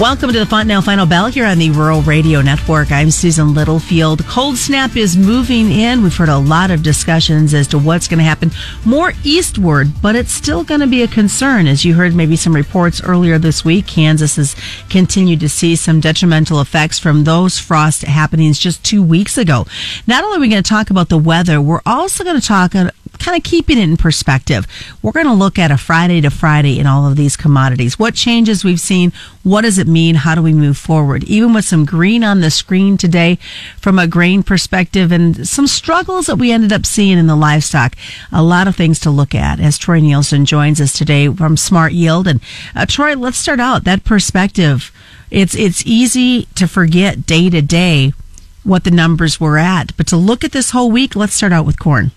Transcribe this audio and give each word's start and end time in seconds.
Welcome 0.00 0.32
to 0.32 0.38
the 0.38 0.46
Fontanelle 0.46 0.80
Final 0.80 1.04
Bell 1.04 1.26
here 1.26 1.44
on 1.44 1.58
the 1.58 1.68
Rural 1.72 2.00
Radio 2.00 2.40
Network. 2.40 2.90
I'm 2.90 3.10
Susan 3.10 3.52
Littlefield. 3.52 4.24
Cold 4.24 4.56
snap 4.56 4.96
is 4.96 5.14
moving 5.14 5.70
in. 5.70 6.02
We've 6.02 6.16
heard 6.16 6.30
a 6.30 6.38
lot 6.38 6.70
of 6.70 6.82
discussions 6.82 7.52
as 7.52 7.66
to 7.66 7.78
what's 7.78 8.08
going 8.08 8.16
to 8.16 8.24
happen 8.24 8.50
more 8.86 9.12
eastward, 9.24 9.88
but 10.00 10.16
it's 10.16 10.32
still 10.32 10.64
going 10.64 10.80
to 10.80 10.86
be 10.86 11.02
a 11.02 11.06
concern. 11.06 11.66
As 11.66 11.84
you 11.84 11.92
heard 11.92 12.14
maybe 12.14 12.36
some 12.36 12.56
reports 12.56 13.02
earlier 13.02 13.36
this 13.36 13.62
week, 13.62 13.86
Kansas 13.86 14.36
has 14.36 14.56
continued 14.88 15.40
to 15.40 15.50
see 15.50 15.76
some 15.76 16.00
detrimental 16.00 16.62
effects 16.62 16.98
from 16.98 17.24
those 17.24 17.58
frost 17.58 18.00
happenings 18.00 18.58
just 18.58 18.82
two 18.82 19.02
weeks 19.02 19.36
ago. 19.36 19.66
Not 20.06 20.24
only 20.24 20.38
are 20.38 20.40
we 20.40 20.48
going 20.48 20.62
to 20.62 20.68
talk 20.68 20.88
about 20.88 21.10
the 21.10 21.18
weather, 21.18 21.60
we're 21.60 21.82
also 21.84 22.24
going 22.24 22.40
to 22.40 22.46
talk 22.46 22.74
kind 23.20 23.36
of 23.36 23.42
keeping 23.44 23.78
it 23.78 23.82
in 23.82 23.96
perspective. 23.96 24.66
We're 25.02 25.12
going 25.12 25.26
to 25.26 25.32
look 25.32 25.58
at 25.58 25.70
a 25.70 25.76
Friday 25.76 26.20
to 26.22 26.30
Friday 26.30 26.78
in 26.78 26.86
all 26.86 27.06
of 27.06 27.16
these 27.16 27.36
commodities. 27.36 27.98
What 27.98 28.14
changes 28.14 28.64
we've 28.64 28.80
seen? 28.80 29.12
What 29.42 29.62
does 29.62 29.78
it 29.78 29.86
mean? 29.90 30.14
How 30.14 30.34
do 30.34 30.42
we 30.42 30.52
move 30.52 30.78
forward? 30.78 31.24
Even 31.24 31.52
with 31.52 31.64
some 31.64 31.84
green 31.84 32.24
on 32.24 32.40
the 32.40 32.50
screen 32.50 32.96
today 32.96 33.36
from 33.76 33.98
a 33.98 34.06
grain 34.06 34.42
perspective 34.42 35.12
and 35.12 35.46
some 35.46 35.66
struggles 35.66 36.26
that 36.26 36.36
we 36.36 36.52
ended 36.52 36.72
up 36.72 36.86
seeing 36.86 37.18
in 37.18 37.26
the 37.26 37.36
livestock. 37.36 37.96
A 38.32 38.42
lot 38.42 38.68
of 38.68 38.76
things 38.76 38.98
to 39.00 39.10
look 39.10 39.34
at 39.34 39.60
as 39.60 39.76
Troy 39.76 40.00
Nielson 40.00 40.46
joins 40.46 40.80
us 40.80 40.92
today 40.92 41.28
from 41.28 41.56
Smart 41.56 41.92
Yield. 41.92 42.26
And 42.26 42.40
uh, 42.74 42.86
Troy, 42.86 43.14
let's 43.14 43.38
start 43.38 43.60
out 43.60 43.84
that 43.84 44.04
perspective. 44.04 44.92
It's, 45.30 45.54
it's 45.54 45.84
easy 45.86 46.46
to 46.54 46.66
forget 46.66 47.26
day 47.26 47.50
to 47.50 47.60
day 47.60 48.12
what 48.62 48.84
the 48.84 48.90
numbers 48.90 49.40
were 49.40 49.58
at, 49.58 49.96
but 49.96 50.06
to 50.08 50.16
look 50.16 50.44
at 50.44 50.52
this 50.52 50.70
whole 50.70 50.90
week, 50.90 51.16
let's 51.16 51.34
start 51.34 51.52
out 51.52 51.64
with 51.64 51.78
corn. 51.78 52.10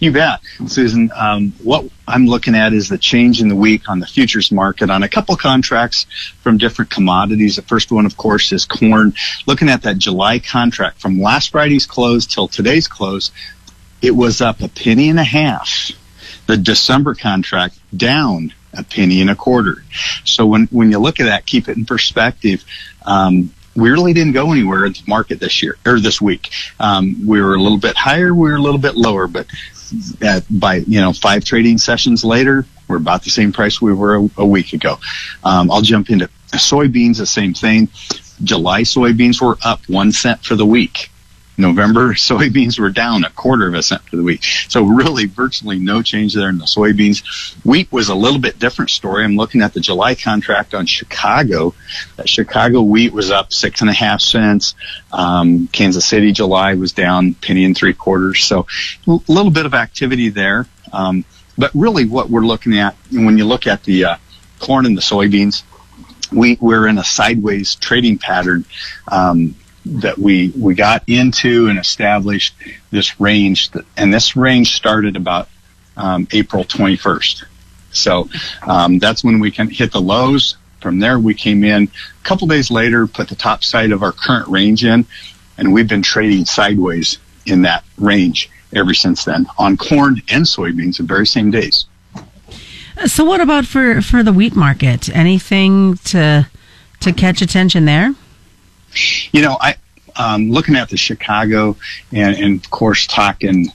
You 0.00 0.12
bet, 0.12 0.40
Susan. 0.66 1.10
Um, 1.14 1.52
what 1.62 1.86
I'm 2.06 2.26
looking 2.26 2.54
at 2.54 2.72
is 2.72 2.88
the 2.88 2.98
change 2.98 3.40
in 3.40 3.48
the 3.48 3.56
week 3.56 3.88
on 3.88 4.00
the 4.00 4.06
futures 4.06 4.50
market 4.50 4.90
on 4.90 5.02
a 5.02 5.08
couple 5.08 5.36
contracts 5.36 6.06
from 6.42 6.58
different 6.58 6.90
commodities. 6.90 7.56
The 7.56 7.62
first 7.62 7.90
one, 7.90 8.06
of 8.06 8.16
course, 8.16 8.52
is 8.52 8.64
corn. 8.64 9.14
Looking 9.46 9.68
at 9.68 9.82
that 9.82 9.98
July 9.98 10.38
contract 10.38 11.00
from 11.00 11.20
last 11.20 11.50
Friday's 11.50 11.86
close 11.86 12.26
till 12.26 12.48
today's 12.48 12.88
close, 12.88 13.30
it 14.00 14.12
was 14.12 14.40
up 14.40 14.60
a 14.60 14.68
penny 14.68 15.08
and 15.08 15.18
a 15.18 15.24
half. 15.24 15.90
The 16.46 16.56
December 16.56 17.14
contract 17.14 17.78
down 17.96 18.54
a 18.72 18.82
penny 18.82 19.20
and 19.20 19.30
a 19.30 19.34
quarter. 19.34 19.84
So 20.24 20.46
when, 20.46 20.66
when 20.66 20.90
you 20.90 20.98
look 20.98 21.20
at 21.20 21.24
that, 21.24 21.46
keep 21.46 21.68
it 21.68 21.76
in 21.76 21.84
perspective. 21.84 22.64
Um, 23.04 23.52
we 23.76 23.90
really 23.90 24.12
didn't 24.12 24.32
go 24.32 24.52
anywhere 24.52 24.84
in 24.84 24.92
the 24.92 25.02
market 25.06 25.40
this 25.40 25.62
year 25.62 25.76
or 25.86 26.00
this 26.00 26.20
week. 26.20 26.50
Um, 26.80 27.26
we 27.26 27.40
were 27.40 27.54
a 27.54 27.60
little 27.60 27.78
bit 27.78 27.96
higher, 27.96 28.34
we 28.34 28.50
were 28.50 28.56
a 28.56 28.62
little 28.62 28.80
bit 28.80 28.96
lower, 28.96 29.26
but 29.26 29.46
at, 30.20 30.44
by 30.50 30.76
you 30.76 31.00
know 31.00 31.12
five 31.12 31.44
trading 31.44 31.78
sessions 31.78 32.24
later, 32.24 32.66
we're 32.88 32.96
about 32.96 33.22
the 33.24 33.30
same 33.30 33.52
price 33.52 33.80
we 33.80 33.92
were 33.92 34.16
a, 34.16 34.30
a 34.38 34.46
week 34.46 34.72
ago. 34.72 34.98
Um, 35.44 35.70
I'll 35.70 35.82
jump 35.82 36.10
into 36.10 36.28
soybeans, 36.52 37.18
the 37.18 37.26
same 37.26 37.54
thing. 37.54 37.88
July 38.42 38.82
soybeans 38.82 39.40
were 39.40 39.58
up 39.64 39.80
one 39.88 40.12
cent 40.12 40.44
for 40.44 40.54
the 40.54 40.66
week. 40.66 41.10
November 41.58 42.14
soybeans 42.14 42.78
were 42.78 42.90
down 42.90 43.24
a 43.24 43.30
quarter 43.30 43.66
of 43.66 43.74
a 43.74 43.82
cent 43.82 44.02
for 44.02 44.16
the 44.16 44.22
week. 44.22 44.42
So 44.68 44.84
really 44.84 45.26
virtually 45.26 45.78
no 45.78 46.02
change 46.02 46.34
there 46.34 46.48
in 46.48 46.58
the 46.58 46.64
soybeans. 46.64 47.22
Wheat 47.64 47.90
was 47.92 48.08
a 48.08 48.14
little 48.14 48.38
bit 48.38 48.58
different 48.58 48.90
story. 48.90 49.24
I'm 49.24 49.36
looking 49.36 49.60
at 49.60 49.74
the 49.74 49.80
July 49.80 50.14
contract 50.14 50.72
on 50.72 50.86
Chicago. 50.86 51.74
That 52.16 52.28
Chicago 52.28 52.82
wheat 52.82 53.12
was 53.12 53.30
up 53.30 53.52
six 53.52 53.80
and 53.80 53.90
a 53.90 53.94
half 53.94 54.20
cents. 54.20 54.74
Um, 55.12 55.66
Kansas 55.68 56.06
City 56.06 56.32
July 56.32 56.74
was 56.74 56.92
down 56.92 57.34
penny 57.34 57.64
and 57.64 57.76
three 57.76 57.94
quarters. 57.94 58.44
So 58.44 58.66
a 59.06 59.18
little 59.28 59.50
bit 59.50 59.66
of 59.66 59.74
activity 59.74 60.28
there. 60.28 60.66
Um, 60.92 61.24
but 61.58 61.72
really 61.74 62.06
what 62.06 62.30
we're 62.30 62.46
looking 62.46 62.78
at 62.78 62.94
when 63.10 63.36
you 63.36 63.44
look 63.44 63.66
at 63.66 63.82
the 63.82 64.04
uh, 64.04 64.16
corn 64.60 64.86
and 64.86 64.96
the 64.96 65.02
soybeans, 65.02 65.64
we, 66.32 66.56
we're 66.60 66.86
in 66.86 66.98
a 66.98 67.04
sideways 67.04 67.74
trading 67.74 68.18
pattern. 68.18 68.64
Um, 69.10 69.56
that 70.00 70.18
we 70.18 70.52
we 70.56 70.74
got 70.74 71.02
into 71.06 71.68
and 71.68 71.78
established 71.78 72.54
this 72.90 73.20
range, 73.20 73.70
that, 73.70 73.84
and 73.96 74.12
this 74.12 74.36
range 74.36 74.74
started 74.74 75.16
about 75.16 75.48
um, 75.96 76.28
April 76.32 76.64
21st. 76.64 77.44
So 77.90 78.28
um, 78.62 78.98
that's 78.98 79.24
when 79.24 79.40
we 79.40 79.50
can 79.50 79.68
hit 79.68 79.92
the 79.92 80.00
lows. 80.00 80.56
From 80.80 81.00
there, 81.00 81.18
we 81.18 81.34
came 81.34 81.64
in 81.64 81.84
a 81.84 82.24
couple 82.24 82.46
days 82.46 82.70
later, 82.70 83.06
put 83.06 83.28
the 83.28 83.34
top 83.34 83.64
side 83.64 83.90
of 83.90 84.02
our 84.02 84.12
current 84.12 84.46
range 84.48 84.84
in, 84.84 85.06
and 85.56 85.72
we've 85.72 85.88
been 85.88 86.02
trading 86.02 86.44
sideways 86.44 87.18
in 87.46 87.62
that 87.62 87.82
range 87.96 88.50
ever 88.74 88.94
since 88.94 89.24
then 89.24 89.46
on 89.58 89.76
corn 89.76 90.20
and 90.28 90.44
soybeans 90.44 90.98
the 90.98 91.02
very 91.02 91.26
same 91.26 91.50
days. 91.50 91.86
So, 93.06 93.24
what 93.24 93.40
about 93.40 93.64
for 93.64 94.02
for 94.02 94.22
the 94.22 94.32
wheat 94.32 94.54
market? 94.54 95.08
Anything 95.14 95.96
to 96.06 96.48
to 97.00 97.12
catch 97.12 97.40
attention 97.40 97.84
there? 97.84 98.14
You 99.32 99.42
know, 99.42 99.56
I 99.60 99.76
um, 100.16 100.50
looking 100.50 100.76
at 100.76 100.88
the 100.88 100.96
Chicago 100.96 101.76
and, 102.12 102.36
and 102.36 102.64
of 102.64 102.70
course 102.70 103.06
talking 103.06 103.66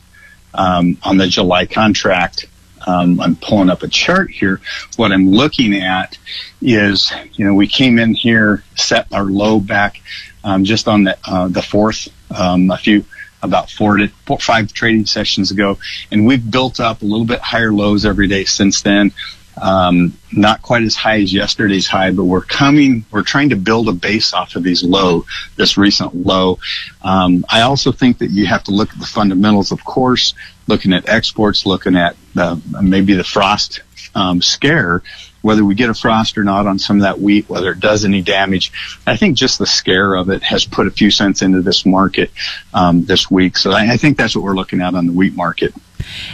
um, 0.53 0.97
on 1.03 1.17
the 1.17 1.27
July 1.27 1.65
contract. 1.65 2.47
Um, 2.85 3.21
I'm 3.21 3.37
pulling 3.37 3.69
up 3.69 3.81
a 3.83 3.87
chart 3.87 4.29
here. 4.29 4.59
What 4.97 5.13
I'm 5.13 5.29
looking 5.31 5.73
at 5.73 6.17
is, 6.61 7.13
you 7.33 7.45
know, 7.45 7.53
we 7.53 7.67
came 7.67 7.97
in 7.97 8.13
here, 8.13 8.61
set 8.75 9.07
our 9.13 9.23
low 9.23 9.61
back 9.61 10.01
um, 10.43 10.65
just 10.65 10.89
on 10.89 11.05
the 11.05 11.17
uh, 11.25 11.47
the 11.47 11.61
fourth, 11.61 12.09
um, 12.37 12.69
a 12.71 12.77
few 12.77 13.05
about 13.41 13.69
four 13.69 13.97
to 13.97 14.09
four, 14.25 14.39
five 14.39 14.73
trading 14.73 15.05
sessions 15.05 15.51
ago, 15.51 15.77
and 16.11 16.25
we've 16.25 16.49
built 16.49 16.79
up 16.79 17.01
a 17.01 17.05
little 17.05 17.25
bit 17.25 17.39
higher 17.39 17.71
lows 17.71 18.05
every 18.05 18.27
day 18.27 18.43
since 18.43 18.81
then. 18.81 19.13
Um, 19.61 20.17
not 20.31 20.61
quite 20.61 20.83
as 20.83 20.95
high 20.95 21.21
as 21.21 21.31
yesterday's 21.31 21.87
high, 21.87 22.11
but 22.11 22.23
we're 22.23 22.41
coming, 22.41 23.05
we're 23.11 23.23
trying 23.23 23.49
to 23.49 23.55
build 23.55 23.87
a 23.87 23.91
base 23.93 24.33
off 24.33 24.55
of 24.55 24.63
these 24.63 24.83
low, 24.83 25.25
this 25.55 25.77
recent 25.77 26.15
low. 26.15 26.59
Um, 27.03 27.45
I 27.49 27.61
also 27.61 27.91
think 27.91 28.17
that 28.17 28.31
you 28.31 28.47
have 28.47 28.63
to 28.65 28.71
look 28.71 28.91
at 28.91 28.99
the 28.99 29.05
fundamentals, 29.05 29.71
of 29.71 29.83
course, 29.85 30.33
looking 30.67 30.93
at 30.93 31.07
exports, 31.07 31.65
looking 31.65 31.95
at 31.95 32.15
the, 32.33 32.59
maybe 32.81 33.13
the 33.13 33.23
frost 33.23 33.81
um, 34.15 34.41
scare, 34.41 35.03
whether 35.41 35.63
we 35.63 35.75
get 35.75 35.89
a 35.89 35.93
frost 35.93 36.37
or 36.37 36.43
not 36.43 36.65
on 36.67 36.79
some 36.79 36.97
of 36.97 37.01
that 37.03 37.19
wheat, 37.19 37.49
whether 37.49 37.71
it 37.71 37.79
does 37.79 38.05
any 38.05 38.21
damage. 38.21 38.71
I 39.05 39.17
think 39.17 39.37
just 39.37 39.59
the 39.59 39.65
scare 39.65 40.15
of 40.15 40.29
it 40.29 40.41
has 40.43 40.65
put 40.65 40.87
a 40.87 40.91
few 40.91 41.11
cents 41.11 41.41
into 41.41 41.61
this 41.61 41.85
market 41.85 42.31
um, 42.73 43.05
this 43.05 43.29
week. 43.29 43.57
So 43.57 43.71
I, 43.71 43.93
I 43.93 43.97
think 43.97 44.17
that's 44.17 44.35
what 44.35 44.43
we're 44.43 44.55
looking 44.55 44.81
at 44.81 44.95
on 44.95 45.07
the 45.07 45.13
wheat 45.13 45.35
market. 45.35 45.73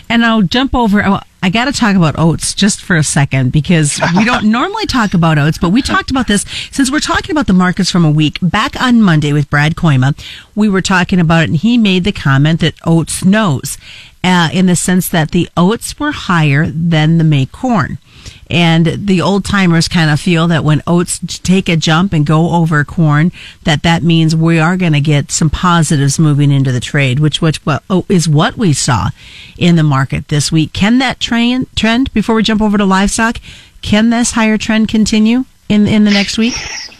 And 0.07 0.23
I'll 0.23 0.43
jump 0.43 0.75
over. 0.75 1.21
I 1.41 1.49
got 1.49 1.65
to 1.65 1.71
talk 1.71 1.95
about 1.95 2.15
oats 2.17 2.53
just 2.53 2.81
for 2.81 2.97
a 2.97 3.03
second 3.03 3.51
because 3.51 3.99
we 4.17 4.25
don't 4.25 4.45
normally 4.51 4.85
talk 4.85 5.13
about 5.13 5.37
oats, 5.37 5.57
but 5.57 5.69
we 5.69 5.81
talked 5.81 6.11
about 6.11 6.27
this 6.27 6.43
since 6.71 6.91
we're 6.91 6.99
talking 6.99 7.31
about 7.31 7.47
the 7.47 7.53
markets 7.53 7.89
from 7.89 8.03
a 8.03 8.11
week 8.11 8.37
back 8.41 8.79
on 8.81 9.01
Monday 9.01 9.31
with 9.31 9.49
Brad 9.49 9.75
Koima. 9.75 10.19
We 10.53 10.67
were 10.67 10.81
talking 10.81 11.19
about 11.19 11.43
it 11.43 11.49
and 11.49 11.57
he 11.57 11.77
made 11.77 12.03
the 12.03 12.11
comment 12.11 12.59
that 12.59 12.75
oats 12.85 13.23
knows, 13.23 13.77
uh, 14.23 14.49
in 14.51 14.65
the 14.65 14.75
sense 14.75 15.07
that 15.09 15.31
the 15.31 15.49
oats 15.55 15.97
were 15.97 16.11
higher 16.11 16.67
than 16.67 17.17
the 17.17 17.23
May 17.23 17.45
corn. 17.45 17.99
And 18.49 18.85
the 19.07 19.21
old 19.21 19.45
timers 19.45 19.87
kind 19.87 20.09
of 20.09 20.19
feel 20.19 20.47
that 20.47 20.63
when 20.63 20.81
oats 20.87 21.19
take 21.19 21.69
a 21.69 21.77
jump 21.77 22.13
and 22.13 22.25
go 22.25 22.55
over 22.55 22.83
corn, 22.83 23.31
that 23.63 23.83
that 23.83 24.03
means 24.03 24.35
we 24.35 24.59
are 24.59 24.77
going 24.77 24.93
to 24.93 25.01
get 25.01 25.31
some 25.31 25.49
positives 25.49 26.19
moving 26.19 26.51
into 26.51 26.71
the 26.71 26.79
trade, 26.79 27.19
which, 27.19 27.41
which 27.41 27.65
what, 27.65 27.83
oh, 27.89 28.05
is 28.09 28.27
what 28.27 28.57
we 28.57 28.73
saw 28.73 29.09
in 29.57 29.75
the 29.75 29.83
market 29.83 30.27
this 30.29 30.51
week. 30.51 30.73
Can 30.73 30.99
that 30.99 31.19
trend, 31.19 31.67
trend 31.75 32.11
before 32.13 32.35
we 32.35 32.43
jump 32.43 32.61
over 32.61 32.77
to 32.77 32.85
livestock, 32.85 33.37
can 33.81 34.09
this 34.09 34.31
higher 34.31 34.57
trend 34.57 34.87
continue 34.87 35.45
in, 35.67 35.87
in 35.87 36.03
the 36.03 36.11
next 36.11 36.37
week? 36.37 36.53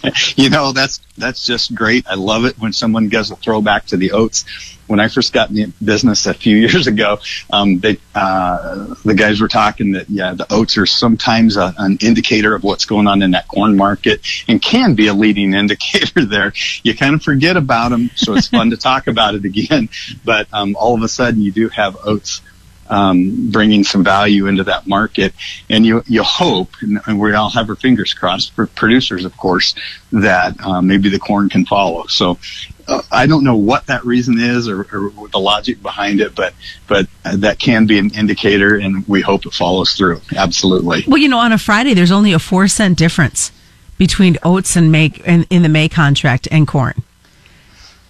You 0.36 0.50
know, 0.50 0.72
that's, 0.72 1.00
that's 1.18 1.46
just 1.46 1.76
great. 1.76 2.08
I 2.08 2.16
love 2.16 2.46
it 2.46 2.58
when 2.58 2.72
someone 2.72 3.10
gives 3.10 3.32
a 3.32 3.36
throwback 3.36 3.88
to 3.88 3.98
the 3.98 4.14
oats 4.14 4.46
when 4.90 5.00
I 5.00 5.08
first 5.08 5.34
got 5.34 5.50
in 5.50 5.56
the 5.56 5.74
business 5.84 6.26
a 6.26 6.34
few 6.34 6.58
years 6.68 6.88
ago, 6.88 7.20
um, 7.52 7.80
they, 7.80 8.00
uh, 8.16 8.96
the 9.06 9.14
guys 9.14 9.40
were 9.40 9.47
talking 9.47 9.91
that 9.91 10.09
yeah, 10.09 10.34
the 10.34 10.52
oats 10.52 10.78
are 10.78 10.85
sometimes 10.85 11.58
a, 11.58 11.73
an 11.78 11.97
indicator 12.02 12.56
of 12.56 12.64
what's 12.64 12.85
going 12.85 13.08
on 13.08 13.22
in 13.22 13.32
that 13.32 13.47
corn 13.47 13.78
market 13.78 14.22
and 14.47 14.62
can 14.62 14.96
be 14.96 15.08
a 15.08 15.14
leading 15.14 15.53
indicator 15.59 16.26
there. 16.26 16.53
You 16.84 16.97
kind 16.97 17.14
of 17.14 17.22
forget 17.22 17.56
about 17.56 17.90
them, 17.90 18.09
so 18.16 18.34
it's 18.35 18.47
fun 18.47 18.72
to 18.72 18.78
talk 18.78 19.08
about 19.08 19.35
it 19.35 19.46
again. 19.46 19.90
But 20.26 20.47
um, 20.52 20.76
all 20.76 20.96
of 20.96 21.03
a 21.03 21.08
sudden, 21.08 21.41
you 21.41 21.52
do 21.52 21.70
have 21.70 21.96
oats 22.03 22.41
um, 22.90 23.52
bringing 23.52 23.84
some 23.84 24.03
value 24.03 24.47
into 24.47 24.64
that 24.64 24.88
market. 24.88 25.34
And 25.70 25.86
you, 25.86 26.03
you 26.08 26.24
hope, 26.24 26.70
and, 26.82 27.00
and, 27.06 27.20
we 27.20 27.34
all 27.34 27.50
have 27.52 27.70
our 27.70 27.76
fingers 27.76 28.14
crossed 28.14 28.53
for 28.53 28.66
producers, 28.66 29.26
of 29.26 29.38
course, 29.38 29.76
that 30.12 30.59
uh, 30.66 30.82
maybe 30.82 31.09
the 31.09 31.20
corn 31.20 31.50
can 31.50 31.66
follow. 31.66 32.08
So 32.08 32.40
uh, 32.88 33.02
I 33.12 33.28
don't 33.28 33.44
know 33.44 33.56
what 33.56 33.86
that 33.88 34.03
reason 34.06 34.40
is 34.40 34.68
or, 34.68 34.82
or, 34.82 35.28
the 35.28 35.40
logic 35.40 35.82
behind 35.82 36.22
it, 36.22 36.34
but 36.34 36.53
but 36.88 37.08
that 37.24 37.59
can 37.59 37.86
be 37.86 38.00
an 38.00 38.09
indicator, 38.12 38.78
and 38.78 39.08
we 39.08 39.22
hope 39.22 39.46
it 39.46 39.53
follows 39.53 39.94
through. 39.94 40.22
Absolutely. 40.35 41.03
Well, 41.08 41.20
you 41.20 41.30
know, 41.30 41.38
on 41.38 41.52
a 41.52 41.59
Friday, 41.59 41.94
there's 41.94 42.12
only 42.12 42.34
a 42.34 42.40
four 42.40 42.68
cent 42.68 42.97
difference 42.97 43.52
between 43.97 44.38
oats 44.44 44.76
and 44.76 44.92
make 44.92 45.20
in, 45.20 45.46
in 45.52 45.62
the 45.62 45.70
May 45.70 45.88
contract 45.88 46.47
and 46.50 46.68
corn, 46.68 47.03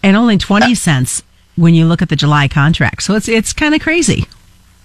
and 0.02 0.16
only 0.16 0.38
twenty 0.38 0.76
cents 0.76 1.24
when 1.58 1.74
you 1.74 1.86
look 1.86 2.02
at 2.02 2.08
the 2.08 2.16
July 2.16 2.48
contract. 2.48 3.04
So 3.04 3.16
it's 3.16 3.28
it's 3.28 3.52
kind 3.52 3.76
of 3.76 3.82
crazy. 3.82 4.26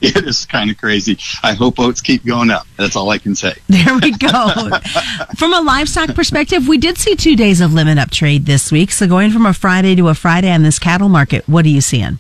it 0.16 0.24
is 0.26 0.44
kind 0.44 0.70
of 0.70 0.76
crazy. 0.76 1.18
I 1.42 1.54
hope 1.54 1.78
oats 1.78 2.00
keep 2.00 2.24
going 2.24 2.50
up. 2.50 2.66
That's 2.76 2.94
all 2.94 3.08
I 3.10 3.18
can 3.18 3.34
say. 3.34 3.54
There 3.68 3.98
we 3.98 4.12
go. 4.12 4.70
from 5.36 5.52
a 5.52 5.60
livestock 5.60 6.14
perspective, 6.14 6.68
we 6.68 6.78
did 6.78 6.96
see 6.96 7.16
two 7.16 7.36
days 7.36 7.60
of 7.60 7.72
limit 7.72 7.98
up 7.98 8.10
trade 8.10 8.46
this 8.46 8.70
week. 8.70 8.92
So 8.92 9.06
going 9.06 9.30
from 9.30 9.46
a 9.46 9.52
Friday 9.52 9.94
to 9.96 10.08
a 10.08 10.14
Friday 10.14 10.50
on 10.50 10.62
this 10.62 10.78
cattle 10.78 11.08
market, 11.08 11.46
what 11.48 11.64
are 11.64 11.70
you 11.70 11.80
seeing? 11.80 12.18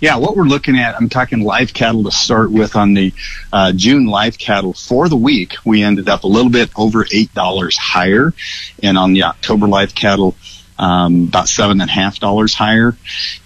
Yeah, 0.00 0.16
what 0.16 0.36
we're 0.36 0.44
looking 0.44 0.78
at, 0.78 0.96
I'm 0.96 1.08
talking 1.08 1.40
live 1.40 1.72
cattle 1.72 2.04
to 2.04 2.10
start 2.10 2.50
with 2.50 2.76
on 2.76 2.94
the 2.94 3.12
uh, 3.52 3.72
June 3.72 4.06
live 4.06 4.38
cattle 4.38 4.72
for 4.72 5.08
the 5.08 5.16
week. 5.16 5.54
We 5.64 5.82
ended 5.82 6.08
up 6.08 6.24
a 6.24 6.28
little 6.28 6.50
bit 6.50 6.70
over 6.76 7.04
$8 7.04 7.76
higher. 7.76 8.32
And 8.82 8.96
on 8.96 9.12
the 9.12 9.24
October 9.24 9.68
live 9.68 9.94
cattle, 9.94 10.34
um, 10.78 11.24
about 11.28 11.48
seven 11.48 11.80
and 11.80 11.90
a 11.90 11.92
half 11.92 12.18
dollars 12.18 12.54
higher. 12.54 12.92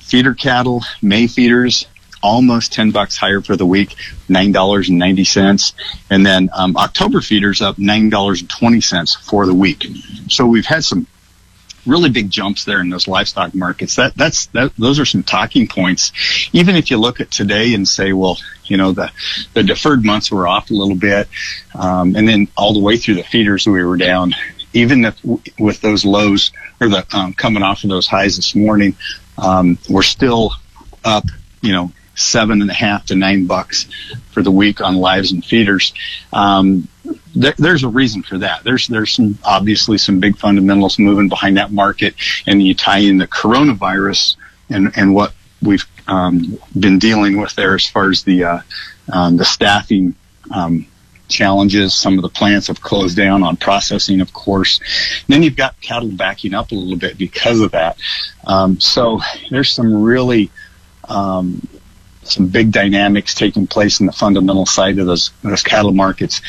Feeder 0.01 0.35
cattle, 0.35 0.83
May 1.03 1.27
feeders, 1.29 1.87
almost 2.23 2.73
10 2.73 2.91
bucks 2.91 3.17
higher 3.17 3.41
for 3.41 3.57
the 3.57 3.67
week, 3.67 3.97
$9.90. 4.29 5.73
And 6.11 6.27
then 6.27 6.51
um, 6.55 6.77
October 6.77 7.21
feeders 7.21 7.63
up 7.63 7.77
$9.20 7.77 9.25
for 9.25 9.47
the 9.47 9.55
week. 9.55 9.87
So 10.29 10.47
we've 10.47 10.67
had 10.67 10.85
some 10.85 11.07
really 11.87 12.11
big 12.11 12.31
jumps 12.31 12.65
there 12.65 12.81
in 12.81 12.89
those 12.89 13.09
livestock 13.09 13.55
markets. 13.55 13.97
That 13.97 14.15
that's 14.15 14.47
that, 14.47 14.75
those 14.77 14.99
are 14.99 15.05
some 15.05 15.23
talking 15.23 15.67
points. 15.67 16.13
Even 16.53 16.77
if 16.77 16.91
you 16.91 16.99
look 16.99 17.21
at 17.21 17.31
today 17.31 17.75
and 17.75 17.87
say, 17.87 18.13
well, 18.13 18.39
you 18.65 18.77
know, 18.77 18.93
the 18.93 19.11
the 19.55 19.63
deferred 19.63 20.05
months 20.05 20.31
were 20.31 20.47
off 20.47 20.71
a 20.71 20.75
little 20.75 20.97
bit, 20.97 21.29
um, 21.75 22.15
and 22.17 22.29
then 22.29 22.49
all 22.57 22.73
the 22.73 22.81
way 22.81 22.97
through 22.97 23.15
the 23.15 23.25
feeders 23.25 23.67
we 23.67 23.83
were 23.85 23.97
down. 23.97 24.35
Even 24.73 25.05
if, 25.05 25.21
with 25.59 25.81
those 25.81 26.05
lows 26.05 26.53
or 26.81 26.89
the 26.89 27.05
um, 27.13 27.35
coming 27.35 27.63
off 27.63 27.83
of 27.83 27.91
those 27.91 28.07
highs 28.07 28.37
this 28.37 28.55
morning, 28.55 28.95
um, 29.37 29.77
we're 29.89 30.03
still 30.03 30.53
up, 31.05 31.25
you 31.61 31.73
know, 31.73 31.91
seven 32.21 32.63
and 32.63 32.71
a 32.71 32.75
half 32.75 33.07
to 33.07 33.15
nine 33.15 33.47
bucks 33.47 33.87
for 34.31 34.43
the 34.43 34.51
week 34.51 34.81
on 34.81 34.97
lives 34.97 35.33
and 35.33 35.45
feeders. 35.45 35.93
Um, 36.33 36.89
there, 37.35 37.55
there's 37.57 37.83
a 37.83 37.89
reason 37.89 38.23
for 38.23 38.39
that. 38.39 38.63
There's 38.63 38.87
there's 38.87 39.13
some 39.13 39.39
obviously 39.45 39.99
some 39.99 40.21
big 40.21 40.37
fundamentals 40.37 40.99
moving 40.99 41.29
behind 41.29 41.57
that 41.57 41.73
market, 41.73 42.15
and 42.47 42.63
you 42.63 42.75
tie 42.75 42.99
in 42.99 43.19
the 43.19 43.27
coronavirus 43.27 44.37
and 44.69 44.93
and 44.97 45.15
what 45.15 45.33
we've 45.63 45.87
um, 46.07 46.59
been 46.79 46.99
dealing 46.99 47.41
with 47.41 47.55
there 47.55 47.75
as 47.75 47.89
far 47.89 48.11
as 48.11 48.23
the 48.25 48.45
uh, 48.45 48.61
um, 49.13 49.37
the 49.37 49.45
staffing 49.45 50.15
um, 50.55 50.87
challenges. 51.29 51.95
Some 51.95 52.19
of 52.19 52.23
the 52.23 52.29
plants 52.29 52.67
have 52.67 52.81
closed 52.81 53.17
down 53.17 53.43
on 53.43 53.57
processing, 53.57 54.21
of 54.21 54.33
course. 54.33 54.81
And 55.27 55.35
then 55.35 55.43
you've 55.43 55.57
got 55.57 55.81
cattle 55.81 56.11
backing 56.11 56.55
up 56.55 56.73
a 56.73 56.75
little 56.75 56.99
bit 56.99 57.17
because 57.17 57.61
of 57.61 57.71
that. 57.73 57.99
Um, 58.45 58.81
so 58.81 59.21
there's 59.51 59.73
some 59.73 60.03
really 60.03 60.51
um, 61.09 61.67
some 62.31 62.47
big 62.47 62.73
dynamics 62.73 63.35
taking 63.35 63.67
place 63.67 64.01
in 64.01 64.07
the 64.07 64.13
fundamental 64.13 64.67
side 64.67 64.99
of 64.99 65.07
those 65.07 65.31
those 65.43 65.63
cattle 65.63 65.93
markets. 65.93 66.41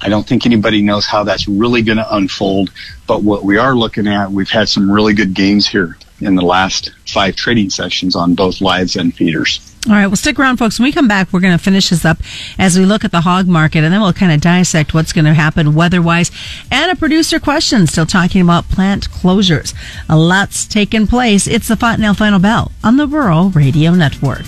I 0.00 0.08
don't 0.08 0.26
think 0.26 0.46
anybody 0.46 0.80
knows 0.82 1.06
how 1.06 1.24
that's 1.24 1.48
really 1.48 1.82
going 1.82 1.98
to 1.98 2.16
unfold, 2.16 2.70
but 3.06 3.24
what 3.24 3.44
we 3.44 3.58
are 3.58 3.74
looking 3.74 4.06
at, 4.06 4.30
we've 4.30 4.50
had 4.50 4.68
some 4.68 4.90
really 4.90 5.12
good 5.12 5.34
gains 5.34 5.66
here 5.66 5.98
in 6.20 6.36
the 6.36 6.42
last 6.42 6.92
five 7.06 7.34
trading 7.36 7.70
sessions 7.70 8.14
on 8.14 8.34
both 8.34 8.60
lives 8.60 8.96
and 8.96 9.14
feeders. 9.14 9.60
All 9.86 9.94
right, 9.94 10.06
well, 10.06 10.16
stick 10.16 10.38
around, 10.38 10.56
folks. 10.56 10.78
When 10.78 10.84
we 10.84 10.92
come 10.92 11.08
back, 11.08 11.32
we're 11.32 11.40
going 11.40 11.56
to 11.56 11.62
finish 11.62 11.90
this 11.90 12.04
up 12.04 12.18
as 12.58 12.78
we 12.78 12.84
look 12.84 13.04
at 13.04 13.12
the 13.12 13.22
hog 13.22 13.46
market, 13.46 13.84
and 13.84 13.92
then 13.92 14.00
we'll 14.00 14.12
kind 14.12 14.32
of 14.32 14.40
dissect 14.40 14.92
what's 14.92 15.12
going 15.12 15.24
to 15.24 15.34
happen 15.34 15.74
weather-wise. 15.74 16.30
And 16.70 16.90
a 16.90 16.96
producer 16.96 17.40
question, 17.40 17.86
still 17.86 18.06
talking 18.06 18.42
about 18.42 18.68
plant 18.68 19.08
closures. 19.08 19.74
A 20.08 20.16
lot's 20.16 20.66
taken 20.66 21.06
place. 21.06 21.46
It's 21.46 21.68
the 21.68 21.76
Fontanelle 21.76 22.14
Final 22.14 22.40
Bell 22.40 22.72
on 22.82 22.96
the 22.96 23.06
Rural 23.06 23.50
Radio 23.50 23.92
Network. 23.92 24.44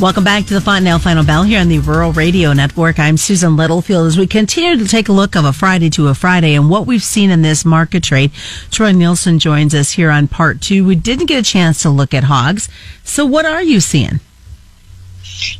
Welcome 0.00 0.24
back 0.24 0.44
to 0.46 0.54
the 0.54 0.60
Fontanelle 0.60 0.98
Final 0.98 1.24
Bell 1.24 1.44
here 1.44 1.60
on 1.60 1.68
the 1.68 1.78
Rural 1.78 2.12
Radio 2.12 2.52
Network. 2.52 2.98
I'm 2.98 3.16
Susan 3.16 3.56
Littlefield 3.56 4.08
as 4.08 4.18
we 4.18 4.26
continue 4.26 4.76
to 4.76 4.88
take 4.88 5.08
a 5.08 5.12
look 5.12 5.36
of 5.36 5.44
a 5.44 5.52
Friday 5.52 5.88
to 5.90 6.08
a 6.08 6.14
Friday 6.14 6.54
and 6.54 6.68
what 6.68 6.84
we've 6.84 7.02
seen 7.02 7.30
in 7.30 7.42
this 7.42 7.64
market 7.64 8.02
trade. 8.02 8.32
Troy 8.72 8.90
Nielson 8.92 9.38
joins 9.38 9.72
us 9.72 9.92
here 9.92 10.10
on 10.10 10.26
part 10.26 10.60
two. 10.60 10.84
We 10.84 10.96
didn't 10.96 11.26
get 11.26 11.38
a 11.38 11.48
chance 11.48 11.80
to 11.82 11.90
look 11.90 12.12
at 12.12 12.24
hogs. 12.24 12.68
So 13.04 13.24
what 13.24 13.46
are 13.46 13.62
you 13.62 13.78
seeing? 13.78 14.18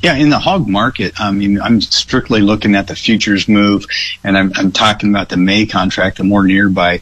Yeah, 0.02 0.16
in 0.16 0.30
the 0.30 0.40
hog 0.40 0.68
market, 0.68 1.18
I 1.18 1.30
mean, 1.30 1.60
I'm 1.60 1.80
strictly 1.80 2.40
looking 2.40 2.74
at 2.74 2.88
the 2.88 2.96
futures 2.96 3.48
move, 3.48 3.86
and 4.24 4.36
I'm, 4.36 4.52
I'm 4.56 4.72
talking 4.72 5.10
about 5.10 5.28
the 5.28 5.36
May 5.36 5.64
contract, 5.64 6.18
the 6.18 6.24
more 6.24 6.44
nearby. 6.44 7.00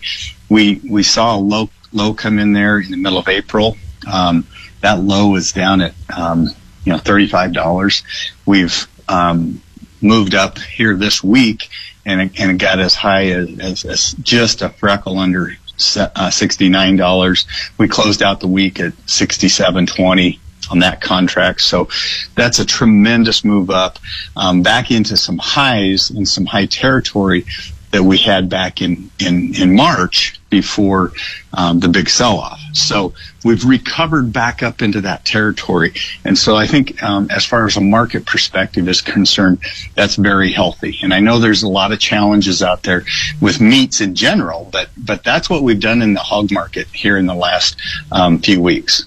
We 0.50 0.80
we 0.88 1.02
saw 1.02 1.36
a 1.36 1.38
low 1.38 1.70
low 1.92 2.12
come 2.12 2.38
in 2.38 2.52
there 2.52 2.78
in 2.78 2.90
the 2.90 2.98
middle 2.98 3.18
of 3.18 3.26
April. 3.26 3.78
Um, 4.06 4.46
that 4.82 5.00
low 5.00 5.34
is 5.34 5.52
down 5.52 5.80
at 5.80 5.94
um, 6.14 6.48
you 6.84 6.92
know, 6.92 6.98
$35. 6.98 8.02
We've, 8.46 8.86
um, 9.08 9.60
moved 10.02 10.34
up 10.34 10.58
here 10.58 10.96
this 10.96 11.22
week 11.22 11.68
and 12.04 12.20
it, 12.20 12.40
and 12.40 12.50
it 12.50 12.58
got 12.58 12.80
as 12.80 12.94
high 12.94 13.26
as, 13.26 13.58
as, 13.60 13.84
as 13.84 14.12
just 14.14 14.62
a 14.62 14.68
freckle 14.68 15.18
under 15.18 15.56
uh, 15.96 16.30
$69. 16.30 17.46
We 17.78 17.88
closed 17.88 18.22
out 18.22 18.40
the 18.40 18.48
week 18.48 18.80
at 18.80 18.92
67.20 19.06 20.38
on 20.70 20.78
that 20.80 21.00
contract. 21.00 21.60
So 21.60 21.88
that's 22.34 22.58
a 22.58 22.64
tremendous 22.64 23.44
move 23.44 23.70
up, 23.70 23.98
um, 24.36 24.62
back 24.62 24.90
into 24.90 25.16
some 25.16 25.38
highs 25.38 26.10
and 26.10 26.28
some 26.28 26.46
high 26.46 26.66
territory 26.66 27.44
that 27.90 28.02
we 28.02 28.16
had 28.18 28.48
back 28.48 28.80
in, 28.80 29.10
in, 29.18 29.54
in 29.54 29.76
March 29.76 30.40
before 30.50 31.12
um, 31.52 31.80
the 31.80 31.88
big 31.88 32.08
sell 32.08 32.38
off. 32.38 32.61
So 32.72 33.14
we've 33.44 33.64
recovered 33.64 34.32
back 34.32 34.62
up 34.62 34.82
into 34.82 35.00
that 35.02 35.24
territory. 35.24 35.94
And 36.24 36.36
so 36.36 36.56
I 36.56 36.66
think 36.66 37.02
um, 37.02 37.28
as 37.30 37.44
far 37.44 37.66
as 37.66 37.76
a 37.76 37.80
market 37.80 38.26
perspective 38.26 38.88
is 38.88 39.00
concerned, 39.00 39.60
that's 39.94 40.16
very 40.16 40.52
healthy. 40.52 40.98
And 41.02 41.12
I 41.12 41.20
know 41.20 41.38
there's 41.38 41.62
a 41.62 41.68
lot 41.68 41.92
of 41.92 41.98
challenges 41.98 42.62
out 42.62 42.82
there 42.82 43.04
with 43.40 43.60
meats 43.60 44.00
in 44.00 44.14
general, 44.14 44.68
but, 44.72 44.90
but 44.96 45.24
that's 45.24 45.48
what 45.50 45.62
we've 45.62 45.80
done 45.80 46.02
in 46.02 46.14
the 46.14 46.20
hog 46.20 46.50
market 46.50 46.86
here 46.88 47.16
in 47.16 47.26
the 47.26 47.34
last 47.34 47.76
um, 48.10 48.38
few 48.38 48.60
weeks. 48.60 49.06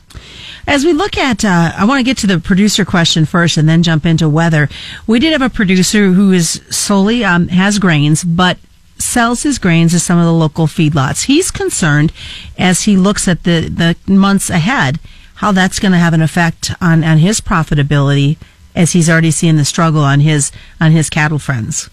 As 0.68 0.84
we 0.84 0.94
look 0.94 1.16
at, 1.16 1.46
uh, 1.46 1.74
I 1.78 1.86
want 1.86 2.00
to 2.00 2.04
get 2.04 2.18
to 2.20 2.28
the 2.28 2.40
producer 2.40 2.86
question 2.86 3.26
first 3.26 3.58
and 3.58 3.70
then 3.70 3.84
jump 3.84 4.06
into 4.06 4.28
weather. 4.28 4.68
We 5.06 5.20
did 5.20 5.32
have 5.34 5.44
a 5.44 5.50
producer 5.50 6.12
who 6.12 6.32
is 6.32 6.62
solely, 6.72 7.24
um, 7.24 7.50
has 7.50 7.78
grains, 7.78 8.24
but 8.24 8.58
sells 8.98 9.44
his 9.44 9.60
grains 9.60 9.92
to 9.92 10.00
some 10.00 10.20
of 10.20 10.26
the 10.26 10.34
local 10.34 10.68
feedlots. 10.68 11.26
He's 11.26 11.52
concerned 11.52 12.12
as 12.58 12.84
he 12.84 12.96
looks 12.98 13.28
at 13.28 13.44
the, 13.44 13.70
the 13.70 14.12
months 14.12 14.50
ahead 14.50 15.00
how 15.36 15.52
that's 15.52 15.80
going 15.80 15.92
to 15.92 15.98
have 15.98 16.14
an 16.14 16.22
effect 16.22 16.72
on, 16.82 17.04
on 17.04 17.18
his 17.18 17.42
profitability 17.42 18.38
as 18.74 18.94
he's 18.94 19.10
already 19.10 19.32
seeing 19.32 19.58
the 19.58 19.66
struggle 19.66 20.02
on 20.02 20.20
his 20.22 20.52
on 20.80 20.92
his 20.92 21.10
cattle 21.10 21.40
friends. 21.40 21.90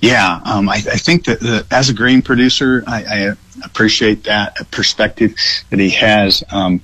Yeah, 0.00 0.40
um, 0.44 0.68
I, 0.68 0.76
I, 0.76 0.96
think 0.96 1.26
that 1.26 1.40
the, 1.40 1.66
as 1.70 1.90
a 1.90 1.94
grain 1.94 2.22
producer, 2.22 2.82
I, 2.86 3.04
I, 3.04 3.36
appreciate 3.64 4.24
that 4.24 4.70
perspective 4.70 5.34
that 5.70 5.78
he 5.78 5.90
has. 5.90 6.42
Um, 6.50 6.80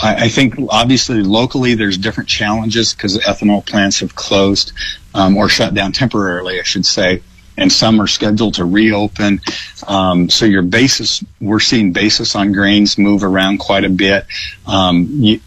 I, 0.00 0.26
I, 0.26 0.28
think 0.28 0.54
obviously 0.68 1.22
locally 1.22 1.74
there's 1.74 1.98
different 1.98 2.28
challenges 2.28 2.94
because 2.94 3.18
ethanol 3.18 3.66
plants 3.66 4.00
have 4.00 4.14
closed 4.14 4.72
um, 5.14 5.36
or 5.36 5.48
shut 5.48 5.74
down 5.74 5.92
temporarily, 5.92 6.60
I 6.60 6.62
should 6.62 6.86
say 6.86 7.22
and 7.60 7.70
some 7.70 8.00
are 8.00 8.06
scheduled 8.06 8.54
to 8.54 8.64
reopen. 8.64 9.40
Um, 9.86 10.30
so 10.30 10.46
your 10.46 10.62
basis, 10.62 11.22
we're 11.40 11.60
seeing 11.60 11.92
basis 11.92 12.34
on 12.34 12.52
grains 12.52 12.98
move 12.98 13.22
around 13.22 13.58
quite 13.58 13.84
a 13.84 13.90
bit. 13.90 14.26
Um, 14.66 15.06
you, 15.10 15.40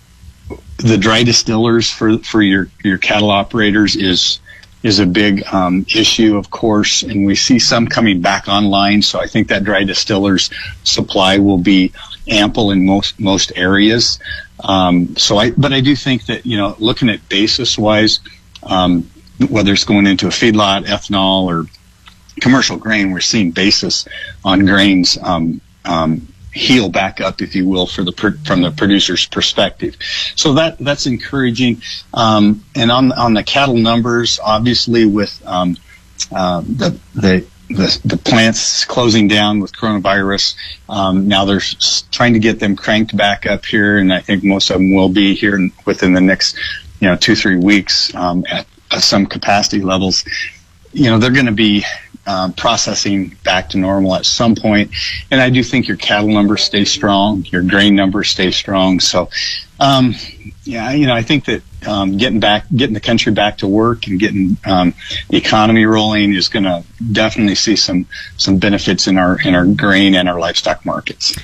the 0.78 0.98
dry 0.98 1.24
distillers 1.24 1.90
for 1.90 2.18
for 2.20 2.42
your 2.42 2.68
your 2.84 2.98
cattle 2.98 3.32
operators 3.32 3.96
is 3.96 4.40
is 4.84 5.00
a 5.00 5.06
big 5.06 5.44
um, 5.52 5.86
issue, 5.96 6.38
of 6.38 6.50
course, 6.52 7.04
and 7.04 7.26
we 7.26 7.36
see 7.36 7.58
some 7.58 7.88
coming 7.88 8.22
back 8.22 8.50
online. 8.50 9.02
So 9.02 9.20
I 9.20 9.28
think 9.28 9.48
that 9.48 9.64
dry 9.64 9.86
distillers 9.86 10.50
supply 10.84 11.40
will 11.40 11.58
be 11.58 11.94
ample 12.28 12.72
in 12.72 12.86
most 12.86 13.20
most 13.20 13.54
areas. 13.56 14.20
Um, 14.60 15.16
so 15.16 15.38
I, 15.38 15.52
but 15.52 15.74
I 15.74 15.82
do 15.82 15.96
think 15.96 16.26
that 16.28 16.46
you 16.46 16.58
know, 16.58 16.76
looking 16.80 17.10
at 17.10 17.28
basis 17.30 17.78
wise, 17.78 18.20
um, 18.62 19.10
whether 19.50 19.72
it's 19.72 19.86
going 19.86 20.06
into 20.06 20.28
a 20.28 20.32
feedlot, 20.32 20.86
ethanol, 20.86 21.46
or 21.46 21.66
commercial 22.42 22.78
grain, 22.78 23.12
we're 23.12 23.20
seeing 23.20 23.52
basis 23.52 24.08
on 24.44 24.66
grains 24.66 25.18
um, 25.22 25.62
um, 25.86 26.28
heal 26.54 26.88
back 26.90 27.20
up, 27.20 27.42
if 27.42 27.56
you 27.56 27.68
will, 27.68 27.88
for 27.88 28.04
the 28.04 28.12
from 28.46 28.62
the 28.62 28.72
producer's 28.72 29.26
perspective. 29.26 29.98
So 30.36 30.54
that 30.54 30.78
that's 30.78 31.06
encouraging. 31.06 31.82
Um, 32.14 32.64
and 32.76 32.92
on 32.92 33.12
on 33.12 33.34
the 33.34 33.44
cattle 33.44 33.78
numbers, 33.78 34.40
obviously 34.44 35.06
with 35.06 35.42
um, 35.46 35.78
uh, 36.32 36.62
the 36.62 36.98
the 37.16 37.46
the, 37.70 38.00
the 38.06 38.18
plants 38.18 38.86
closing 38.86 39.28
down 39.28 39.60
with 39.60 39.74
coronavirus. 39.74 40.56
Um, 40.90 41.28
now 41.28 41.46
they're 41.46 41.62
trying 42.12 42.34
to 42.34 42.40
get 42.40 42.60
them 42.60 42.76
cranked 42.76 43.16
back 43.18 43.48
up 43.48 43.66
here, 43.66 43.98
and 43.98 44.14
I 44.14 44.20
think 44.20 44.44
most 44.44 44.70
of 44.70 44.78
them 44.78 44.94
will 44.94 45.10
be 45.10 45.34
here 45.34 45.70
within 45.86 46.14
the 46.14 46.22
next, 46.22 46.56
you 47.00 47.08
know, 47.08 47.16
two 47.16 47.36
three 47.36 47.58
weeks 47.58 48.14
um, 48.16 48.46
at, 48.50 48.68
at 48.92 49.02
some 49.02 49.26
capacity 49.26 49.82
levels. 49.82 50.24
You 50.92 51.10
know, 51.10 51.18
they're 51.18 51.32
going 51.32 51.48
to 51.48 51.52
be 51.52 51.84
um, 52.26 52.54
processing 52.54 53.36
back 53.44 53.70
to 53.70 53.78
normal 53.78 54.16
at 54.16 54.26
some 54.26 54.56
point. 54.56 54.92
And 55.32 55.42
I 55.42 55.50
do 55.50 55.64
think 55.64 55.88
your 55.88 55.98
cattle 55.98 56.30
numbers 56.30 56.64
stay 56.64 56.86
strong, 56.86 57.46
your 57.52 57.64
grain 57.64 57.96
numbers 57.96 58.30
stay 58.30 58.52
strong. 58.52 59.00
So, 59.00 59.30
um, 59.80 60.16
yeah, 60.64 60.92
you 60.92 61.08
know, 61.08 61.14
I 61.14 61.24
think 61.24 61.46
that 61.46 61.62
um, 61.86 62.18
getting 62.18 62.40
back, 62.40 62.66
getting 62.74 62.94
the 62.94 63.02
country 63.02 63.34
back 63.34 63.58
to 63.58 63.68
work 63.68 64.08
and 64.08 64.20
getting 64.20 64.58
um, 64.66 64.94
the 65.30 65.38
economy 65.38 65.86
rolling 65.86 66.34
is 66.34 66.48
going 66.48 66.64
to 66.64 66.84
definitely 67.12 67.56
see 67.56 67.76
some 67.76 68.08
some 68.38 68.58
benefits 68.58 69.08
in 69.08 69.18
our 69.18 69.40
in 69.42 69.56
our 69.56 69.66
grain 69.66 70.16
and 70.16 70.30
our 70.30 70.40
livestock 70.40 70.86
markets. 70.86 71.36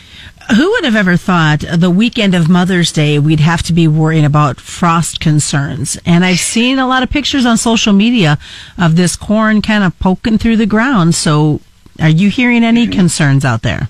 Who 0.56 0.72
would 0.72 0.84
have 0.84 0.96
ever 0.96 1.16
thought 1.16 1.60
the 1.60 1.92
weekend 1.92 2.34
of 2.34 2.50
Mother's 2.50 2.92
Day 2.92 3.20
we'd 3.20 3.40
have 3.40 3.62
to 3.64 3.74
be 3.74 3.88
worrying 3.88 4.26
about 4.26 4.60
frost 4.60 5.20
concerns? 5.20 5.96
And 6.08 6.26
I've 6.26 6.40
seen 6.40 6.80
a 6.80 6.88
lot 6.88 7.04
of 7.04 7.12
pictures 7.12 7.46
on 7.46 7.56
social 7.56 7.94
media 7.94 8.40
of 8.76 8.96
this 8.96 9.16
corn 9.16 9.62
kind 9.62 9.84
of 9.84 9.98
poking 10.00 10.40
through 10.40 10.58
the 10.58 10.66
ground. 10.66 11.14
So, 11.14 11.62
are 12.00 12.10
you 12.10 12.32
hearing 12.32 12.64
any 12.64 12.86
mm-hmm. 12.86 12.94
concerns 12.94 13.46
out 13.46 13.62
there? 13.62 13.90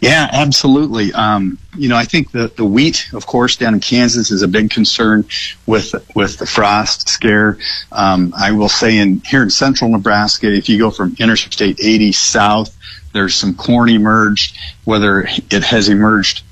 Yeah, 0.00 0.28
absolutely. 0.30 1.12
Um, 1.12 1.58
you 1.76 1.88
know, 1.88 1.96
I 1.96 2.04
think 2.04 2.30
the, 2.30 2.48
the 2.48 2.64
wheat, 2.64 3.08
of 3.12 3.26
course, 3.26 3.56
down 3.56 3.74
in 3.74 3.80
Kansas 3.80 4.30
is 4.30 4.42
a 4.42 4.48
big 4.48 4.70
concern 4.70 5.24
with 5.66 5.94
with 6.14 6.38
the 6.38 6.46
frost 6.46 7.08
scare. 7.08 7.58
Um, 7.90 8.34
I 8.36 8.52
will 8.52 8.68
say 8.68 8.98
in 8.98 9.20
here 9.20 9.42
in 9.42 9.50
central 9.50 9.90
Nebraska, 9.90 10.52
if 10.52 10.68
you 10.68 10.78
go 10.78 10.90
from 10.90 11.16
Interstate 11.18 11.80
80 11.80 12.12
south, 12.12 12.76
there's 13.12 13.34
some 13.34 13.54
corn 13.54 13.88
emerged, 13.88 14.56
whether 14.84 15.22
it 15.22 15.64
has 15.64 15.88
emerged 15.88 16.42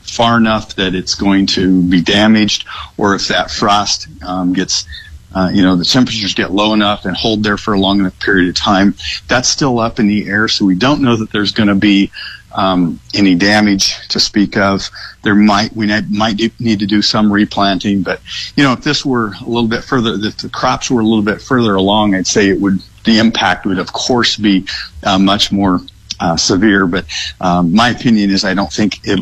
far 0.00 0.36
enough 0.36 0.74
that 0.76 0.94
it's 0.94 1.14
going 1.14 1.46
to 1.46 1.82
be 1.82 2.00
damaged, 2.00 2.64
or 2.96 3.14
if 3.14 3.28
that 3.28 3.50
frost 3.50 4.08
um, 4.26 4.52
gets, 4.52 4.86
uh, 5.34 5.50
you 5.52 5.62
know, 5.62 5.76
the 5.76 5.84
temperatures 5.84 6.34
get 6.34 6.50
low 6.50 6.74
enough 6.74 7.04
and 7.04 7.16
hold 7.16 7.42
there 7.42 7.56
for 7.56 7.74
a 7.74 7.80
long 7.80 8.00
enough 8.00 8.18
period 8.18 8.48
of 8.48 8.54
time. 8.56 8.94
That's 9.28 9.48
still 9.48 9.78
up 9.78 9.98
in 9.98 10.08
the 10.08 10.28
air, 10.28 10.48
so 10.48 10.64
we 10.64 10.74
don't 10.74 11.00
know 11.00 11.16
that 11.16 11.30
there's 11.30 11.52
going 11.52 11.68
to 11.68 11.74
be 11.74 12.10
um, 12.52 13.00
any 13.14 13.34
damage 13.34 14.08
to 14.08 14.20
speak 14.20 14.56
of. 14.56 14.88
There 15.22 15.34
might 15.34 15.74
we 15.74 15.86
might 16.08 16.60
need 16.60 16.78
to 16.80 16.86
do 16.86 17.02
some 17.02 17.32
replanting, 17.32 18.02
but 18.02 18.20
you 18.56 18.64
know, 18.64 18.72
if 18.72 18.82
this 18.82 19.04
were 19.04 19.32
a 19.40 19.48
little 19.48 19.68
bit 19.68 19.84
further, 19.84 20.14
if 20.14 20.38
the 20.38 20.48
crops 20.48 20.90
were 20.90 21.00
a 21.00 21.06
little 21.06 21.24
bit 21.24 21.40
further 21.40 21.74
along, 21.74 22.14
I'd 22.14 22.26
say 22.26 22.48
it 22.48 22.60
would 22.60 22.80
the 23.04 23.18
impact 23.18 23.66
would 23.66 23.78
of 23.78 23.92
course 23.92 24.36
be 24.36 24.66
uh, 25.02 25.18
much 25.18 25.52
more 25.52 25.80
uh, 26.18 26.36
severe. 26.36 26.86
But 26.86 27.06
um, 27.40 27.74
my 27.74 27.90
opinion 27.90 28.30
is 28.30 28.44
I 28.44 28.54
don't 28.54 28.72
think 28.72 29.00
it 29.04 29.20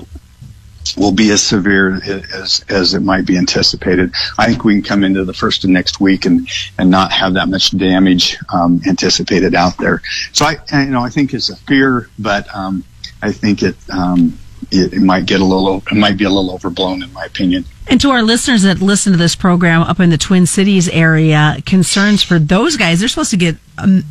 will 0.96 1.12
be 1.12 1.30
as 1.30 1.42
severe 1.42 2.00
as 2.32 2.64
as 2.68 2.94
it 2.94 3.00
might 3.00 3.26
be 3.26 3.36
anticipated. 3.36 4.12
I 4.38 4.46
think 4.46 4.64
we 4.64 4.74
can 4.74 4.82
come 4.82 5.04
into 5.04 5.24
the 5.24 5.34
first 5.34 5.64
of 5.64 5.70
next 5.70 6.00
week 6.00 6.24
and 6.24 6.48
and 6.78 6.90
not 6.90 7.12
have 7.12 7.34
that 7.34 7.48
much 7.48 7.76
damage 7.76 8.36
um, 8.52 8.80
anticipated 8.86 9.54
out 9.54 9.76
there. 9.78 10.02
So 10.32 10.46
I 10.46 10.58
you 10.84 10.90
know 10.90 11.02
I 11.02 11.10
think 11.10 11.34
it's 11.34 11.50
a 11.50 11.56
fear, 11.56 12.08
but 12.18 12.46
um, 12.54 12.84
I 13.22 13.32
think 13.32 13.62
it. 13.62 13.76
Um, 13.90 14.38
it, 14.70 14.92
it 14.92 15.00
might 15.00 15.26
get 15.26 15.40
a 15.40 15.44
little, 15.44 15.82
it 15.90 15.96
might 15.96 16.16
be 16.16 16.24
a 16.24 16.30
little 16.30 16.50
overblown 16.52 17.02
in 17.02 17.12
my 17.12 17.24
opinion. 17.24 17.64
And 17.86 18.00
to 18.00 18.10
our 18.10 18.22
listeners 18.22 18.62
that 18.62 18.80
listen 18.80 19.12
to 19.12 19.18
this 19.18 19.34
program 19.34 19.82
up 19.82 20.00
in 20.00 20.10
the 20.10 20.18
Twin 20.18 20.46
Cities 20.46 20.88
area, 20.90 21.56
concerns 21.64 22.22
for 22.22 22.38
those 22.38 22.76
guys, 22.76 23.00
they're 23.00 23.08
supposed 23.08 23.30
to 23.30 23.36
get 23.36 23.56
um, 23.78 24.04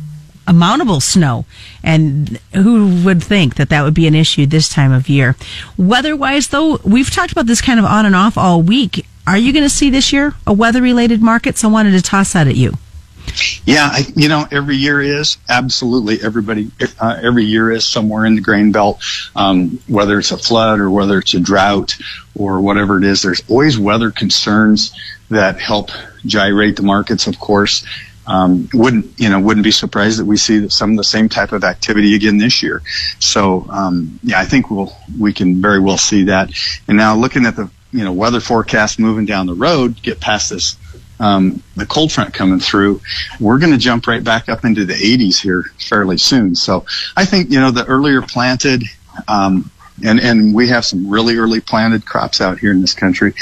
mountable 0.48 1.00
snow. 1.00 1.44
And 1.82 2.40
who 2.54 3.04
would 3.04 3.22
think 3.22 3.54
that 3.56 3.68
that 3.68 3.82
would 3.82 3.94
be 3.94 4.06
an 4.06 4.14
issue 4.14 4.46
this 4.46 4.68
time 4.68 4.92
of 4.92 5.08
year? 5.08 5.36
Weather 5.76 6.16
wise, 6.16 6.48
though, 6.48 6.78
we've 6.84 7.10
talked 7.10 7.32
about 7.32 7.46
this 7.46 7.60
kind 7.60 7.78
of 7.78 7.84
on 7.84 8.06
and 8.06 8.16
off 8.16 8.36
all 8.36 8.62
week. 8.62 9.06
Are 9.26 9.38
you 9.38 9.52
going 9.52 9.64
to 9.64 9.70
see 9.70 9.90
this 9.90 10.12
year 10.12 10.34
a 10.46 10.52
weather 10.52 10.82
related 10.82 11.22
market? 11.22 11.58
So 11.58 11.68
I 11.68 11.72
wanted 11.72 11.92
to 11.92 12.02
toss 12.02 12.32
that 12.32 12.48
at 12.48 12.56
you. 12.56 12.72
Yeah, 13.64 13.88
I, 13.90 14.04
you 14.16 14.28
know, 14.28 14.46
every 14.50 14.76
year 14.76 15.00
is 15.00 15.38
absolutely 15.48 16.20
everybody. 16.22 16.70
Uh, 16.98 17.18
every 17.22 17.44
year 17.44 17.70
is 17.70 17.84
somewhere 17.84 18.24
in 18.24 18.34
the 18.34 18.40
grain 18.40 18.72
belt, 18.72 19.02
um, 19.36 19.80
whether 19.86 20.18
it's 20.18 20.32
a 20.32 20.38
flood 20.38 20.80
or 20.80 20.90
whether 20.90 21.18
it's 21.18 21.34
a 21.34 21.40
drought 21.40 21.96
or 22.34 22.60
whatever 22.60 22.98
it 22.98 23.04
is. 23.04 23.22
There's 23.22 23.42
always 23.48 23.78
weather 23.78 24.10
concerns 24.10 24.92
that 25.30 25.60
help 25.60 25.90
gyrate 26.24 26.76
the 26.76 26.82
markets, 26.82 27.26
of 27.26 27.38
course 27.38 27.84
um, 28.28 28.68
wouldn't 28.74 29.18
you 29.18 29.30
know 29.30 29.40
wouldn't 29.40 29.64
be 29.64 29.70
surprised 29.70 30.20
that 30.20 30.26
we 30.26 30.36
see 30.36 30.68
some 30.68 30.92
of 30.92 30.96
the 30.98 31.04
same 31.04 31.28
type 31.28 31.52
of 31.52 31.64
activity 31.64 32.14
again 32.14 32.36
this 32.36 32.62
year. 32.62 32.82
So 33.18 33.66
um, 33.70 34.20
yeah, 34.22 34.38
I 34.38 34.44
think 34.44 34.70
we'll 34.70 34.94
we 35.18 35.32
can 35.32 35.62
very 35.62 35.80
well 35.80 35.96
see 35.96 36.24
that. 36.24 36.50
And 36.86 36.96
now 36.96 37.16
looking 37.16 37.46
at 37.46 37.56
the 37.56 37.70
you 37.90 38.04
know 38.04 38.12
weather 38.12 38.40
forecast 38.40 38.98
moving 38.98 39.24
down 39.24 39.46
the 39.46 39.54
road, 39.54 40.00
get 40.02 40.20
past 40.20 40.50
this 40.50 40.76
um, 41.20 41.62
the 41.76 41.86
cold 41.86 42.12
front 42.12 42.34
coming 42.34 42.60
through, 42.60 43.00
we're 43.40 43.58
going 43.58 43.72
to 43.72 43.78
jump 43.78 44.06
right 44.06 44.22
back 44.22 44.48
up 44.48 44.64
into 44.64 44.84
the 44.84 44.94
80s 44.94 45.40
here 45.40 45.64
fairly 45.80 46.18
soon. 46.18 46.54
So 46.54 46.84
I 47.16 47.24
think 47.24 47.50
you 47.50 47.60
know 47.60 47.70
the 47.70 47.84
earlier 47.86 48.22
planted. 48.22 48.84
Um, 49.26 49.70
and 50.04 50.20
and 50.20 50.54
we 50.54 50.68
have 50.68 50.84
some 50.84 51.08
really 51.08 51.36
early 51.36 51.60
planted 51.60 52.06
crops 52.06 52.40
out 52.40 52.58
here 52.58 52.70
in 52.70 52.80
this 52.80 52.94
country. 52.94 53.34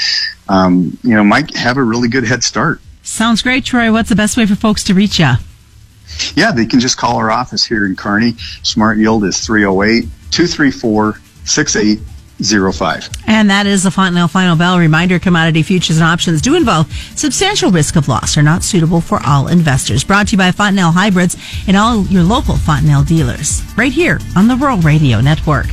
Um, 0.49 0.99
you 1.03 1.15
know, 1.15 1.23
might 1.23 1.55
have 1.55 1.77
a 1.77 1.83
really 1.83 2.09
good 2.09 2.25
head 2.25 2.43
start. 2.43 2.81
Sounds 3.03 3.43
great, 3.43 3.65
Troy. 3.65 3.93
What's 3.93 4.09
the 4.09 4.17
best 4.17 4.37
way 4.37 4.47
for 4.47 4.57
folks 4.57 4.83
to 4.85 4.95
reach 4.95 5.19
you? 5.19 5.33
Yeah, 6.35 6.53
they 6.53 6.67
can 6.67 6.81
just 6.81 6.97
call 6.97 7.17
our 7.17 7.31
office 7.31 7.65
here 7.65 7.85
in 7.85 7.95
Kearney. 7.95 8.37
Smart 8.63 8.99
Yield 8.99 9.25
is 9.25 9.45
308 9.45 10.09
234 10.31 11.21
6805. 12.39 13.09
And 13.27 13.49
that 13.51 13.67
is 13.67 13.83
the 13.83 13.91
Fontanelle 13.91 14.29
Final 14.29 14.57
Bell 14.57 14.79
reminder 14.79 15.19
commodity 15.19 15.63
futures 15.63 15.97
and 15.97 16.05
options 16.05 16.43
do 16.43 16.55
involve 16.55 16.93
substantial 17.17 17.71
risk 17.71 17.97
of 17.97 18.09
loss, 18.09 18.37
are 18.37 18.43
not 18.43 18.63
suitable 18.63 19.01
for 19.01 19.21
all 19.27 19.49
investors. 19.49 20.05
Brought 20.05 20.29
to 20.29 20.33
you 20.33 20.39
by 20.39 20.53
Fontanelle 20.53 20.93
Hybrids 20.93 21.37
and 21.67 21.77
all 21.77 22.05
your 22.07 22.23
local 22.23 22.57
Fontanelle 22.57 23.05
dealers. 23.05 23.63
Right 23.77 23.93
here 23.93 24.21
on 24.37 24.49
the 24.49 24.57
Rural 24.57 24.79
Radio 24.79 25.21
Network. 25.21 25.67